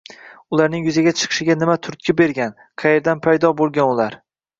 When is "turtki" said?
1.87-2.15